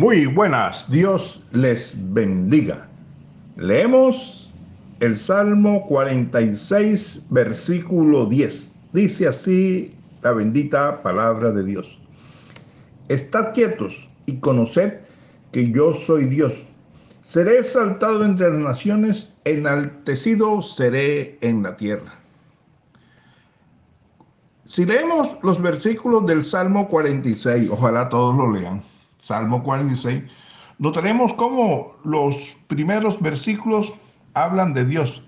[0.00, 2.88] Muy buenas, Dios les bendiga.
[3.58, 4.50] Leemos
[5.00, 8.74] el Salmo 46, versículo 10.
[8.94, 11.98] Dice así la bendita palabra de Dios.
[13.10, 15.00] Estad quietos y conoced
[15.52, 16.54] que yo soy Dios.
[17.20, 22.14] Seré exaltado entre las naciones, enaltecido seré en la tierra.
[24.66, 28.82] Si leemos los versículos del Salmo 46, ojalá todos lo lean,
[29.20, 30.22] Salmo 46,
[30.78, 32.36] notaremos cómo los
[32.66, 33.92] primeros versículos
[34.34, 35.22] hablan de Dios,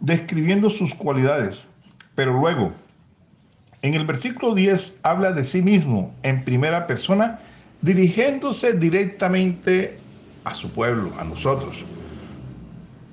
[0.00, 1.64] describiendo sus cualidades,
[2.14, 2.72] pero luego,
[3.82, 7.38] en el versículo 10 habla de sí mismo en primera persona,
[7.82, 9.98] dirigiéndose directamente
[10.44, 11.84] a su pueblo, a nosotros.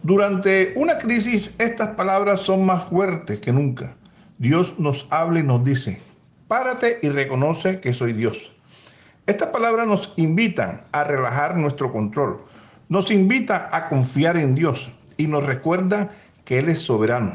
[0.03, 3.95] Durante una crisis, estas palabras son más fuertes que nunca.
[4.37, 6.01] Dios nos habla y nos dice,
[6.47, 8.51] párate y reconoce que soy Dios.
[9.25, 12.41] Estas palabras nos invitan a relajar nuestro control,
[12.89, 16.11] nos invita a confiar en Dios y nos recuerda
[16.43, 17.33] que Él es soberano.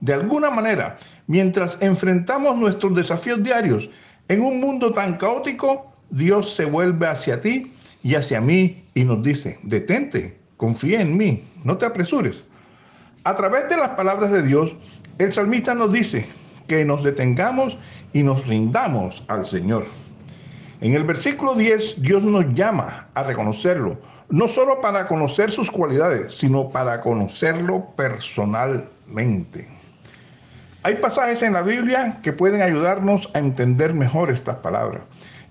[0.00, 3.88] De alguna manera, mientras enfrentamos nuestros desafíos diarios
[4.28, 9.22] en un mundo tan caótico, Dios se vuelve hacia ti y hacia mí y nos
[9.22, 12.44] dice, detente, confía en mí, no te apresures.
[13.24, 14.76] A través de las palabras de Dios,
[15.16, 16.26] el salmista nos dice
[16.66, 17.78] que nos detengamos
[18.12, 19.86] y nos rindamos al Señor.
[20.80, 23.98] En el versículo 10, Dios nos llama a reconocerlo,
[24.28, 29.66] no solo para conocer sus cualidades, sino para conocerlo personalmente.
[30.84, 35.02] Hay pasajes en la Biblia que pueden ayudarnos a entender mejor estas palabras.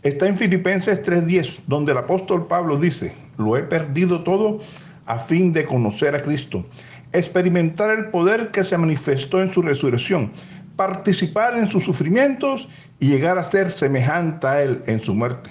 [0.01, 4.61] Está en Filipenses 3:10, donde el apóstol Pablo dice, lo he perdido todo
[5.07, 6.65] a fin de conocer a Cristo,
[7.11, 10.31] experimentar el poder que se manifestó en su resurrección
[10.77, 15.49] participar en sus sufrimientos y llegar a ser semejante a Él en su muerte.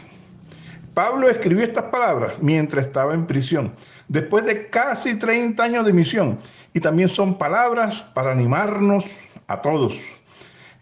[0.94, 3.74] Pablo escribió estas palabras mientras estaba en prisión,
[4.08, 6.38] después de casi 30 años de misión,
[6.72, 9.05] y también son palabras para animarnos
[9.46, 9.95] a todos.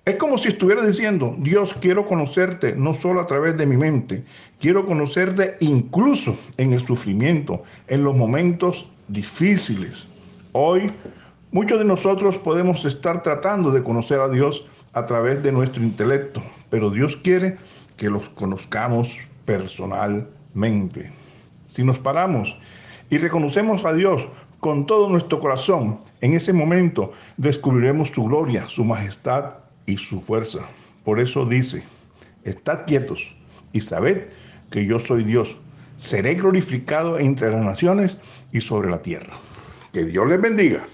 [0.04, 4.22] Es como si estuviera diciendo, Dios, quiero conocerte no solo a través de mi mente,
[4.60, 10.06] quiero conocerte incluso en el sufrimiento, en los momentos difíciles.
[10.52, 10.92] Hoy
[11.54, 16.42] Muchos de nosotros podemos estar tratando de conocer a Dios a través de nuestro intelecto,
[16.69, 17.59] pero Dios quiere
[17.97, 21.12] que los conozcamos personalmente.
[21.69, 22.56] Si nos paramos
[23.09, 24.26] y reconocemos a Dios
[24.59, 30.59] con todo nuestro corazón, en ese momento descubriremos su gloria, su majestad y su fuerza.
[31.04, 31.84] Por eso dice,
[32.43, 33.32] estad quietos
[33.72, 34.25] y sabed
[34.72, 35.56] que yo soy Dios.
[35.98, 38.19] Seré glorificado entre las naciones
[38.50, 39.34] y sobre la tierra.
[39.93, 40.82] Que Dios les bendiga.